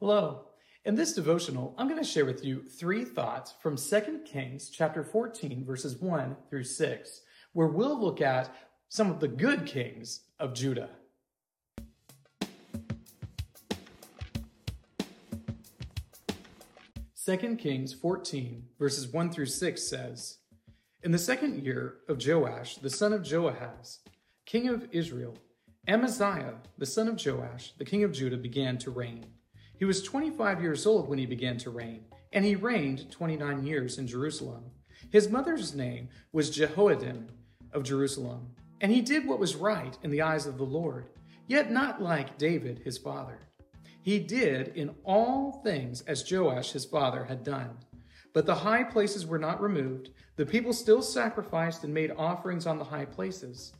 [0.00, 0.46] Hello.
[0.86, 5.04] In this devotional, I'm going to share with you three thoughts from 2 Kings chapter
[5.04, 7.20] 14 verses 1 through 6,
[7.52, 8.50] where we'll look at
[8.88, 10.88] some of the good kings of Judah.
[17.12, 20.38] Second Kings 14 verses 1 through 6 says,
[21.02, 23.98] In the second year of Joash, the son of Joahaz,
[24.46, 25.36] king of Israel,
[25.86, 29.26] Amaziah, the son of Joash, the king of Judah, began to reign.
[29.80, 33.96] He was 25 years old when he began to reign, and he reigned 29 years
[33.96, 34.64] in Jerusalem.
[35.10, 37.30] His mother's name was Jehoaddan
[37.72, 38.50] of Jerusalem,
[38.82, 41.06] and he did what was right in the eyes of the Lord,
[41.46, 43.38] yet not like David his father.
[44.02, 47.78] He did in all things as Joash his father had done.
[48.34, 50.10] But the high places were not removed.
[50.36, 53.72] The people still sacrificed and made offerings on the high places.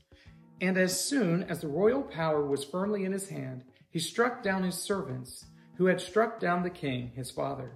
[0.63, 4.63] And as soon as the royal power was firmly in his hand, he struck down
[4.63, 5.45] his servants
[5.81, 7.73] who had struck down the king, his father.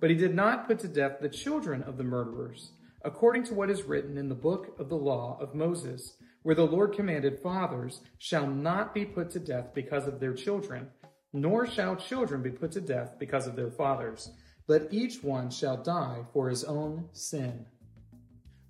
[0.00, 2.72] But he did not put to death the children of the murderers,
[3.04, 6.66] according to what is written in the book of the law of Moses, where the
[6.66, 10.88] Lord commanded, Fathers shall not be put to death because of their children,
[11.32, 14.32] nor shall children be put to death because of their fathers,
[14.66, 17.66] but each one shall die for his own sin.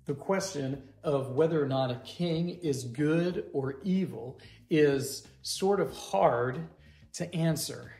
[0.05, 5.91] The question of whether or not a king is good or evil is sort of
[5.91, 6.67] hard
[7.13, 7.91] to answer.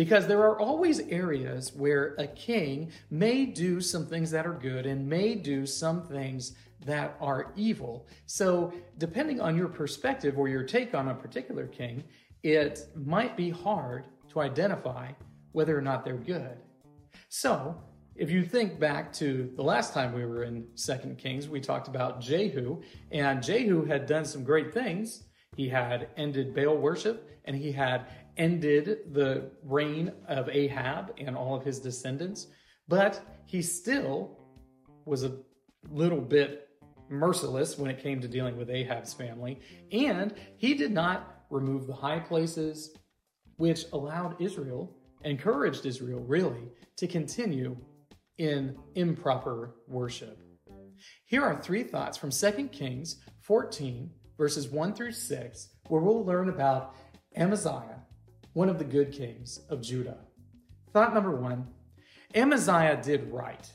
[0.00, 4.86] Because there are always areas where a king may do some things that are good
[4.86, 6.54] and may do some things
[6.86, 8.06] that are evil.
[8.24, 12.02] So, depending on your perspective or your take on a particular king,
[12.42, 15.12] it might be hard to identify
[15.52, 16.56] whether or not they're good.
[17.28, 17.78] So,
[18.16, 21.88] if you think back to the last time we were in Second Kings, we talked
[21.88, 22.80] about Jehu,
[23.12, 25.24] and Jehu had done some great things.
[25.56, 31.54] He had ended Baal worship and he had ended the reign of Ahab and all
[31.54, 32.46] of his descendants,
[32.88, 34.38] but he still
[35.04, 35.36] was a
[35.90, 36.68] little bit
[37.08, 39.58] merciless when it came to dealing with Ahab's family,
[39.92, 42.92] and he did not remove the high places,
[43.56, 47.76] which allowed Israel, encouraged Israel really, to continue
[48.38, 50.38] in improper worship.
[51.26, 56.48] Here are three thoughts from 2 Kings 14, verses 1 through 6, where we'll learn
[56.48, 56.94] about
[57.36, 57.99] Amaziah,
[58.52, 60.18] one of the good kings of Judah.
[60.92, 61.68] Thought number one
[62.34, 63.70] Amaziah did right.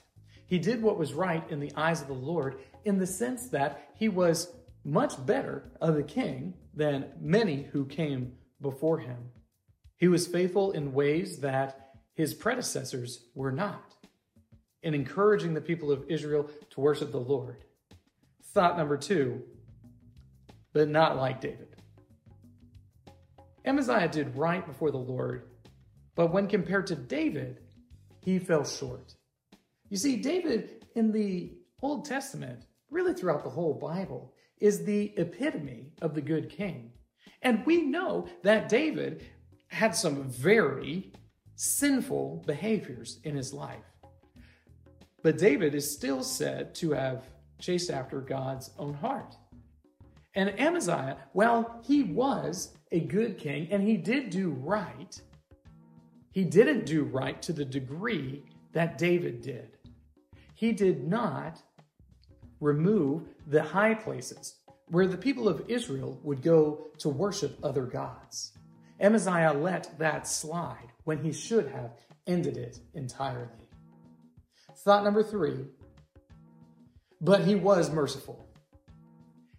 [0.47, 3.89] He did what was right in the eyes of the Lord in the sense that
[3.95, 4.51] he was
[4.83, 9.31] much better of a king than many who came before him.
[9.97, 13.95] He was faithful in ways that his predecessors were not,
[14.83, 17.65] in encouraging the people of Israel to worship the Lord.
[18.53, 19.41] Thought number two,
[20.73, 21.74] but not like David.
[23.65, 25.49] Amaziah did right before the Lord,
[26.15, 27.59] but when compared to David,
[28.21, 29.15] he fell short.
[29.89, 35.91] You see, David in the Old Testament, really throughout the whole Bible, is the epitome
[36.01, 36.91] of the good king.
[37.41, 39.25] And we know that David
[39.67, 41.11] had some very
[41.55, 43.83] sinful behaviors in his life.
[45.21, 47.25] But David is still said to have
[47.59, 49.35] chased after God's own heart.
[50.35, 55.19] And Amaziah, well, he was a good king and he did do right,
[56.31, 58.43] he didn't do right to the degree
[58.73, 59.77] that David did.
[60.53, 61.61] He did not
[62.59, 64.55] remove the high places
[64.87, 68.51] where the people of Israel would go to worship other gods.
[68.99, 71.91] Amaziah let that slide when he should have
[72.27, 73.69] ended it entirely.
[74.77, 75.65] Thought number three,
[77.21, 78.47] but he was merciful.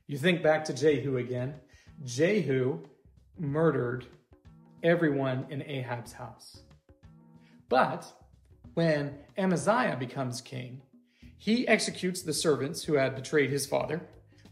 [0.06, 1.54] You think back to Jehu again.
[2.04, 2.80] Jehu
[3.38, 4.06] murdered
[4.82, 6.60] everyone in Ahab's house.
[7.68, 8.06] But
[8.74, 10.82] when Amaziah becomes king,
[11.38, 14.00] he executes the servants who had betrayed his father,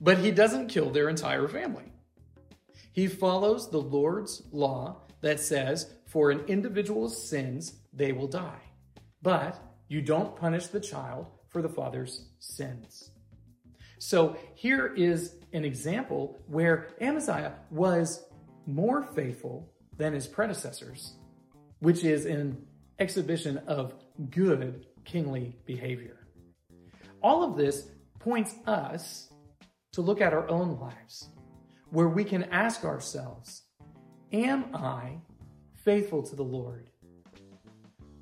[0.01, 1.93] but he doesn't kill their entire family.
[2.93, 8.61] He follows the Lord's law that says, for an individual's sins, they will die.
[9.23, 9.57] But
[9.89, 13.11] you don't punish the child for the father's sins.
[14.05, 18.23] So here is an example where Amaziah was
[18.67, 21.15] more faithful than his predecessors,
[21.79, 22.67] which is an
[22.99, 23.95] exhibition of
[24.29, 26.27] good kingly behavior.
[27.23, 29.33] All of this points us
[29.93, 31.31] to look at our own lives,
[31.89, 33.63] where we can ask ourselves,
[34.35, 35.17] Am I
[35.83, 36.91] faithful to the Lord?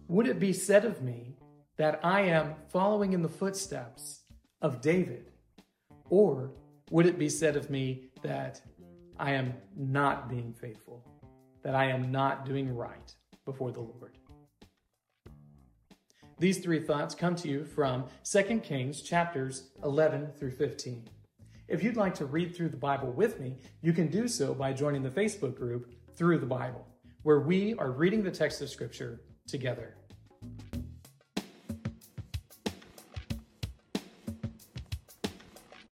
[0.06, 1.38] Would it be said of me
[1.76, 4.20] that I am following in the footsteps
[4.60, 5.31] of David?
[6.12, 6.52] Or
[6.90, 8.60] would it be said of me that
[9.18, 11.02] I am not being faithful,
[11.62, 13.14] that I am not doing right
[13.46, 14.18] before the Lord?
[16.38, 21.08] These three thoughts come to you from 2 Kings chapters 11 through 15.
[21.66, 24.74] If you'd like to read through the Bible with me, you can do so by
[24.74, 26.86] joining the Facebook group Through the Bible,
[27.22, 29.96] where we are reading the text of Scripture together.